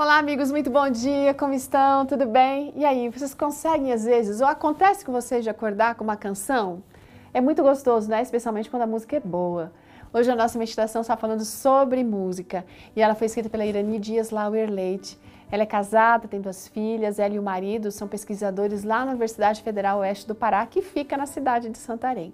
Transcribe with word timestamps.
Olá, 0.00 0.18
amigos, 0.18 0.52
muito 0.52 0.70
bom 0.70 0.88
dia, 0.88 1.34
como 1.34 1.52
estão? 1.52 2.06
Tudo 2.06 2.24
bem? 2.24 2.72
E 2.76 2.84
aí, 2.84 3.08
vocês 3.08 3.34
conseguem 3.34 3.92
às 3.92 4.04
vezes, 4.04 4.40
ou 4.40 4.46
acontece 4.46 5.04
com 5.04 5.10
vocês 5.10 5.42
de 5.42 5.50
acordar 5.50 5.96
com 5.96 6.04
uma 6.04 6.16
canção? 6.16 6.84
É 7.34 7.40
muito 7.40 7.64
gostoso, 7.64 8.08
né? 8.08 8.22
Especialmente 8.22 8.70
quando 8.70 8.82
a 8.82 8.86
música 8.86 9.16
é 9.16 9.20
boa. 9.20 9.72
Hoje 10.12 10.30
a 10.30 10.36
nossa 10.36 10.56
meditação 10.56 11.02
está 11.02 11.16
falando 11.16 11.44
sobre 11.44 12.04
música 12.04 12.64
e 12.94 13.02
ela 13.02 13.16
foi 13.16 13.26
escrita 13.26 13.50
pela 13.50 13.66
Irani 13.66 13.98
Dias 13.98 14.30
Lauer 14.30 14.70
Leite. 14.70 15.18
Ela 15.50 15.64
é 15.64 15.66
casada, 15.66 16.28
tem 16.28 16.40
duas 16.40 16.68
filhas, 16.68 17.18
ela 17.18 17.34
e 17.34 17.38
o 17.40 17.42
marido 17.42 17.90
são 17.90 18.06
pesquisadores 18.06 18.84
lá 18.84 19.00
na 19.00 19.10
Universidade 19.10 19.64
Federal 19.64 19.98
Oeste 19.98 20.28
do 20.28 20.34
Pará, 20.34 20.64
que 20.64 20.80
fica 20.80 21.16
na 21.16 21.26
cidade 21.26 21.68
de 21.70 21.78
Santarém. 21.78 22.32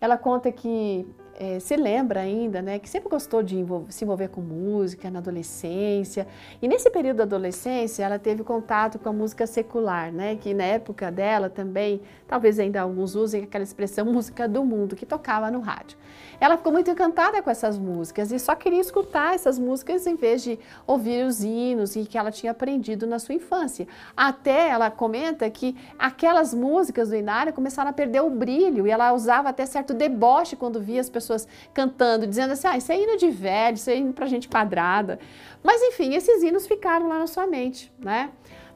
Ela 0.00 0.16
conta 0.16 0.50
que 0.50 1.06
é, 1.40 1.60
se 1.60 1.76
lembra 1.76 2.20
ainda, 2.20 2.60
né, 2.60 2.80
que 2.80 2.88
sempre 2.88 3.08
gostou 3.08 3.44
de 3.44 3.56
envolver, 3.56 3.92
se 3.92 4.04
envolver 4.04 4.26
com 4.26 4.40
música 4.40 5.08
na 5.08 5.20
adolescência. 5.20 6.26
E 6.60 6.66
nesse 6.66 6.90
período 6.90 7.18
da 7.18 7.22
adolescência, 7.22 8.02
ela 8.02 8.18
teve 8.18 8.42
contato 8.42 8.98
com 8.98 9.08
a 9.08 9.12
música 9.12 9.46
secular, 9.46 10.12
né, 10.12 10.34
que 10.34 10.52
na 10.52 10.64
época 10.64 11.12
dela 11.12 11.48
também, 11.48 12.00
talvez 12.26 12.58
ainda 12.58 12.80
alguns 12.80 13.14
usem 13.14 13.44
aquela 13.44 13.62
expressão 13.62 14.04
música 14.12 14.48
do 14.48 14.64
mundo, 14.64 14.96
que 14.96 15.06
tocava 15.06 15.48
no 15.48 15.60
rádio. 15.60 15.96
Ela 16.40 16.56
ficou 16.56 16.72
muito 16.72 16.90
encantada 16.90 17.40
com 17.40 17.50
essas 17.50 17.78
músicas 17.78 18.32
e 18.32 18.38
só 18.38 18.56
queria 18.56 18.80
escutar 18.80 19.34
essas 19.34 19.58
músicas 19.58 20.06
em 20.06 20.16
vez 20.16 20.42
de 20.42 20.58
ouvir 20.86 21.24
os 21.24 21.42
hinos 21.42 21.94
e 21.94 22.04
que 22.04 22.18
ela 22.18 22.32
tinha 22.32 22.50
aprendido 22.50 23.06
na 23.06 23.18
sua 23.18 23.34
infância. 23.34 23.86
Até 24.16 24.68
ela 24.70 24.90
comenta 24.90 25.48
que 25.50 25.76
aquelas 25.98 26.52
músicas 26.52 27.10
do 27.10 27.16
Inário 27.16 27.52
começaram 27.52 27.90
a 27.90 27.92
perder 27.92 28.22
o 28.22 28.30
brilho 28.30 28.86
e 28.86 28.90
ela 28.90 29.12
usava 29.12 29.48
até 29.48 29.66
certo 29.66 29.94
deboche 29.94 30.56
quando 30.56 30.80
via 30.80 31.00
as 31.00 31.08
pessoas 31.08 31.27
pessoas 31.28 31.48
cantando, 31.74 32.26
dizendo 32.26 32.52
assim, 32.52 32.66
ah, 32.66 32.76
isso 32.76 32.90
é 32.90 33.00
hino 33.00 33.16
de 33.16 33.30
velho, 33.30 33.74
isso 33.74 33.90
é 33.90 33.96
hino 33.96 34.12
pra 34.12 34.26
gente 34.26 34.48
quadrada. 34.48 35.18
Mas 35.62 35.82
enfim, 35.82 36.14
esses 36.14 36.42
hinos 36.42 36.66
ficaram 36.66 37.08
lá 37.08 37.18
na 37.18 37.26
sua 37.26 37.46
mente, 37.46 37.92
né? 37.98 38.30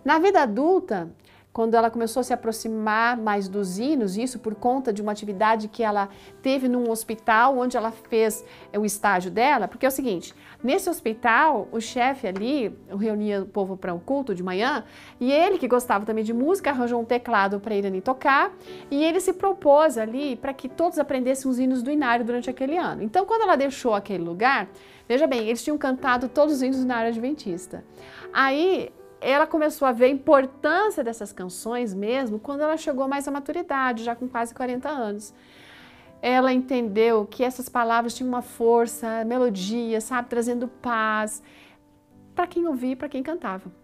Na 0.05 0.19
vida 0.19 0.43
adulta, 0.43 1.11
quando 1.53 1.75
ela 1.75 1.91
começou 1.91 2.21
a 2.21 2.25
se 2.25 2.33
aproximar 2.33 3.17
mais 3.17 3.47
dos 3.47 3.79
hinos, 3.79 4.17
isso 4.17 4.39
por 4.39 4.55
conta 4.55 4.93
de 4.93 5.03
uma 5.03 5.13
atividade 5.13 5.69
que 5.69 5.83
ela 5.83 6.09
teve 6.41 6.67
num 6.67 6.91
hospital 6.91 7.59
onde 7.59 7.77
ela 7.77 7.93
fez 7.93 8.45
é, 8.73 8.79
o 8.79 8.85
estágio 8.85 9.31
dela, 9.31 9.69
porque 9.69 9.85
é 9.85 9.89
o 9.89 9.93
seguinte, 9.93 10.35
nesse 10.65 10.89
hospital, 10.89 11.69
o 11.71 11.81
chefe 11.81 12.27
ali 12.27 12.75
reunia 12.99 13.43
o 13.43 13.47
povo 13.47 13.77
para 13.77 13.93
um 13.93 13.99
culto 13.99 14.35
de 14.35 14.43
manhã, 14.43 14.85
e 15.21 15.31
ele 15.31 15.59
que 15.59 15.69
gostava 15.69 16.07
também 16.07 16.25
de 16.25 16.33
música, 16.33 16.71
arranjou 16.71 17.01
um 17.01 17.05
teclado 17.05 17.61
para 17.61 17.75
Irani 17.75 18.01
tocar, 18.01 18.51
e 18.91 19.05
ele 19.05 19.21
se 19.21 19.35
propôs 19.35 19.99
ali 19.99 20.37
para 20.37 20.55
que 20.55 20.69
todos 20.69 20.99
aprendessem 20.99 21.51
os 21.51 21.59
hinos 21.59 21.83
do 21.83 21.91
Inário 21.91 22.25
durante 22.25 22.49
aquele 22.49 22.79
ano. 22.79 23.03
Então, 23.03 23.27
quando 23.27 23.43
ela 23.43 23.57
deixou 23.57 23.95
aquele 23.95 24.25
lugar, 24.25 24.69
veja 25.07 25.27
bem, 25.27 25.47
eles 25.49 25.63
tinham 25.63 25.77
cantado 25.77 26.29
todos 26.29 26.55
os 26.55 26.63
hinos 26.63 26.83
na 26.85 26.97
área 26.97 27.11
adventista. 27.11 27.85
Aí 28.33 28.91
ela 29.23 29.47
começou 29.47 29.87
a 29.87 29.93
ver 29.93 30.07
a 30.07 30.09
importância 30.09 31.03
dessas 31.05 31.33
canções 31.33 31.95
mesmo 31.95 32.39
quando 32.39 32.63
ela 32.63 32.77
chegou 32.77 33.07
mais 33.09 33.27
à 33.27 33.31
maturidade, 33.31 34.05
já 34.05 34.15
com 34.15 34.29
quase 34.29 34.55
40 34.55 34.89
anos. 34.89 35.33
Ela 36.21 36.53
entendeu 36.53 37.27
que 37.27 37.43
essas 37.43 37.69
palavras 37.69 38.15
tinham 38.15 38.29
uma 38.29 38.43
força, 38.43 39.25
melodia, 39.25 40.01
sabe, 40.01 40.29
trazendo 40.29 40.69
paz 40.69 41.43
para 42.35 42.47
quem 42.47 42.67
ouvia 42.67 42.93
e 42.93 42.97
para 42.97 43.09
quem 43.09 43.23
cantava. 43.23 43.82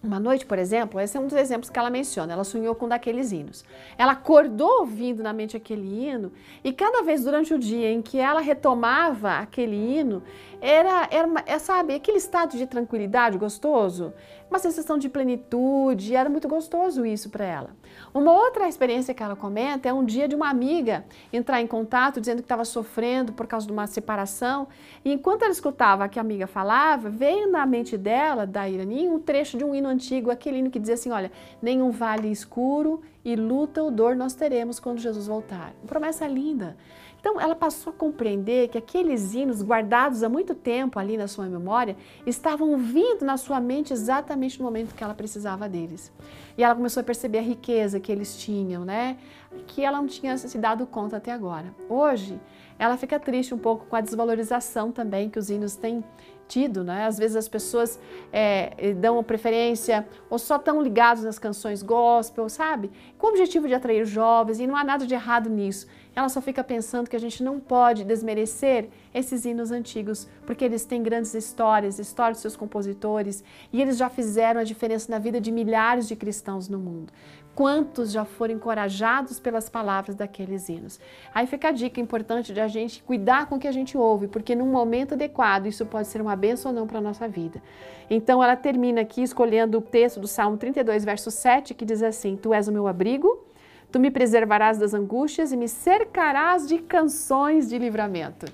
Uma 0.00 0.20
noite, 0.20 0.46
por 0.46 0.60
exemplo, 0.60 1.00
esse 1.00 1.16
é 1.16 1.20
um 1.20 1.26
dos 1.26 1.36
exemplos 1.36 1.68
que 1.68 1.76
ela 1.76 1.90
menciona. 1.90 2.32
Ela 2.32 2.44
sonhou 2.44 2.72
com 2.72 2.86
daqueles 2.86 3.32
hinos. 3.32 3.64
Ela 3.96 4.12
acordou 4.12 4.80
ouvindo 4.80 5.24
na 5.24 5.32
mente 5.32 5.56
aquele 5.56 6.06
hino 6.06 6.30
e 6.62 6.72
cada 6.72 7.02
vez 7.02 7.24
durante 7.24 7.52
o 7.52 7.58
dia 7.58 7.90
em 7.90 8.00
que 8.00 8.16
ela 8.16 8.40
retomava 8.40 9.38
aquele 9.38 9.74
hino, 9.74 10.22
era, 10.60 11.08
era 11.10 11.28
é, 11.46 11.58
sabe, 11.58 11.94
aquele 11.94 12.18
estado 12.18 12.56
de 12.56 12.66
tranquilidade 12.66 13.38
gostoso, 13.38 14.12
uma 14.48 14.58
sensação 14.58 14.96
de 14.98 15.08
plenitude, 15.08 16.14
era 16.14 16.28
muito 16.30 16.48
gostoso 16.48 17.04
isso 17.04 17.28
para 17.28 17.44
ela. 17.44 17.70
Uma 18.14 18.32
outra 18.32 18.68
experiência 18.68 19.12
que 19.12 19.22
ela 19.22 19.36
comenta 19.36 19.88
é 19.88 19.92
um 19.92 20.04
dia 20.04 20.26
de 20.26 20.34
uma 20.34 20.48
amiga 20.48 21.04
entrar 21.32 21.60
em 21.60 21.66
contato 21.66 22.20
dizendo 22.20 22.38
que 22.38 22.44
estava 22.44 22.64
sofrendo 22.64 23.32
por 23.32 23.46
causa 23.46 23.66
de 23.66 23.72
uma 23.72 23.86
separação, 23.86 24.68
e 25.04 25.12
enquanto 25.12 25.42
ela 25.42 25.52
escutava 25.52 26.08
que 26.08 26.18
a 26.18 26.22
amiga 26.22 26.46
falava, 26.46 27.10
veio 27.10 27.50
na 27.50 27.66
mente 27.66 27.96
dela, 27.96 28.46
da 28.46 28.68
Irani, 28.68 29.08
um 29.08 29.18
trecho 29.18 29.58
de 29.58 29.64
um 29.64 29.74
hino 29.74 29.87
antigo, 29.88 30.30
aquele 30.30 30.58
hino 30.58 30.70
que 30.70 30.78
dizia 30.78 30.94
assim, 30.94 31.10
olha, 31.10 31.30
nenhum 31.60 31.90
vale 31.90 32.30
escuro 32.30 33.00
e 33.24 33.34
luta 33.34 33.82
ou 33.82 33.90
dor 33.90 34.14
nós 34.14 34.34
teremos 34.34 34.78
quando 34.78 34.98
Jesus 34.98 35.26
voltar. 35.26 35.72
Uma 35.80 35.88
promessa 35.88 36.26
linda. 36.26 36.76
Então 37.20 37.40
ela 37.40 37.54
passou 37.54 37.92
a 37.92 37.96
compreender 37.96 38.68
que 38.68 38.78
aqueles 38.78 39.34
hinos 39.34 39.62
guardados 39.62 40.22
há 40.22 40.28
muito 40.28 40.54
tempo 40.54 40.98
ali 40.98 41.16
na 41.16 41.26
sua 41.26 41.46
memória 41.46 41.96
estavam 42.24 42.76
vindo 42.76 43.24
na 43.24 43.36
sua 43.36 43.60
mente 43.60 43.92
exatamente 43.92 44.58
no 44.58 44.64
momento 44.64 44.94
que 44.94 45.02
ela 45.02 45.14
precisava 45.14 45.68
deles. 45.68 46.12
E 46.56 46.62
ela 46.62 46.74
começou 46.74 47.00
a 47.00 47.04
perceber 47.04 47.38
a 47.38 47.42
riqueza 47.42 47.98
que 47.98 48.12
eles 48.12 48.36
tinham, 48.36 48.84
né? 48.84 49.18
Que 49.66 49.84
ela 49.84 49.98
não 49.98 50.06
tinha 50.06 50.38
se 50.38 50.58
dado 50.58 50.86
conta 50.86 51.16
até 51.16 51.32
agora. 51.32 51.74
Hoje, 51.88 52.40
ela 52.78 52.96
fica 52.96 53.18
triste 53.18 53.52
um 53.52 53.58
pouco 53.58 53.86
com 53.86 53.96
a 53.96 54.00
desvalorização 54.00 54.92
também 54.92 55.28
que 55.28 55.38
os 55.38 55.50
hinos 55.50 55.74
têm 55.74 56.04
tido, 56.48 56.82
né? 56.82 57.06
Às 57.06 57.18
vezes 57.18 57.36
as 57.36 57.48
pessoas 57.48 58.00
é, 58.32 58.94
dão 58.94 59.22
preferência 59.22 60.08
ou 60.28 60.38
só 60.38 60.56
estão 60.56 60.82
ligados 60.82 61.22
nas 61.22 61.38
canções 61.38 61.82
gospel, 61.82 62.48
sabe? 62.48 62.90
Com 63.18 63.28
o 63.28 63.30
objetivo 63.30 63.68
de 63.68 63.74
atrair 63.74 64.04
jovens 64.04 64.58
e 64.58 64.66
não 64.66 64.74
há 64.74 64.82
nada 64.82 65.06
de 65.06 65.14
errado 65.14 65.48
nisso 65.48 65.86
ela 66.18 66.28
só 66.28 66.40
fica 66.40 66.64
pensando 66.64 67.08
que 67.08 67.14
a 67.14 67.20
gente 67.20 67.44
não 67.44 67.60
pode 67.60 68.02
desmerecer 68.02 68.88
esses 69.14 69.44
hinos 69.44 69.70
antigos, 69.70 70.28
porque 70.44 70.64
eles 70.64 70.84
têm 70.84 71.00
grandes 71.00 71.32
histórias, 71.32 71.98
histórias 71.98 72.38
de 72.38 72.42
seus 72.42 72.56
compositores, 72.56 73.44
e 73.72 73.80
eles 73.80 73.96
já 73.96 74.08
fizeram 74.08 74.60
a 74.60 74.64
diferença 74.64 75.10
na 75.12 75.20
vida 75.20 75.40
de 75.40 75.52
milhares 75.52 76.08
de 76.08 76.16
cristãos 76.16 76.68
no 76.68 76.78
mundo. 76.78 77.12
Quantos 77.58 78.12
já 78.12 78.24
foram 78.24 78.54
encorajados 78.54 79.40
pelas 79.40 79.68
palavras 79.68 80.14
daqueles 80.14 80.68
hinos? 80.68 81.00
Aí 81.34 81.44
fica 81.44 81.70
a 81.70 81.72
dica 81.72 82.00
importante 82.00 82.52
de 82.52 82.60
a 82.60 82.68
gente 82.68 83.02
cuidar 83.02 83.46
com 83.46 83.56
o 83.56 83.58
que 83.58 83.66
a 83.66 83.72
gente 83.72 83.98
ouve, 83.98 84.28
porque 84.28 84.54
num 84.54 84.68
momento 84.68 85.14
adequado 85.14 85.66
isso 85.66 85.84
pode 85.84 86.06
ser 86.06 86.22
uma 86.22 86.36
benção 86.36 86.70
ou 86.70 86.76
não 86.78 86.86
para 86.86 86.98
a 86.98 87.00
nossa 87.00 87.26
vida. 87.26 87.60
Então 88.08 88.40
ela 88.40 88.54
termina 88.54 89.00
aqui 89.00 89.24
escolhendo 89.24 89.78
o 89.78 89.80
texto 89.80 90.20
do 90.20 90.28
Salmo 90.28 90.56
32, 90.56 91.04
verso 91.04 91.32
7, 91.32 91.74
que 91.74 91.84
diz 91.84 92.00
assim: 92.00 92.36
Tu 92.36 92.54
és 92.54 92.68
o 92.68 92.72
meu 92.72 92.86
abrigo, 92.86 93.44
Tu 93.90 93.98
me 93.98 94.12
preservarás 94.12 94.78
das 94.78 94.94
angústias 94.94 95.50
e 95.50 95.56
me 95.56 95.66
cercarás 95.66 96.68
de 96.68 96.78
canções 96.78 97.68
de 97.68 97.76
livramento. 97.76 98.46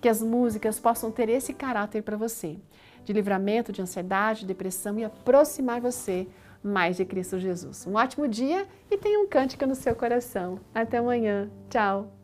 Que 0.00 0.08
as 0.08 0.20
músicas 0.20 0.80
possam 0.80 1.12
ter 1.12 1.28
esse 1.28 1.52
caráter 1.52 2.02
para 2.02 2.16
você, 2.16 2.56
de 3.04 3.12
livramento 3.12 3.70
de 3.70 3.80
ansiedade, 3.80 4.44
depressão 4.44 4.98
e 4.98 5.04
aproximar 5.04 5.80
você 5.80 6.26
mais 6.62 6.96
de 6.96 7.04
Cristo 7.04 7.38
Jesus. 7.38 7.86
Um 7.86 7.94
ótimo 7.94 8.28
dia 8.28 8.66
e 8.90 8.96
tenha 8.96 9.20
um 9.20 9.28
cântico 9.28 9.66
no 9.66 9.74
seu 9.74 9.94
coração. 9.94 10.60
Até 10.74 10.98
amanhã. 10.98 11.50
Tchau. 11.70 12.17